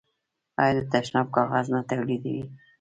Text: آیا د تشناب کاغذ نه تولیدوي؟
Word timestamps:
آیا 0.61 0.73
د 0.77 0.79
تشناب 0.93 1.27
کاغذ 1.35 1.65
نه 1.73 1.81
تولیدوي؟ 1.89 2.43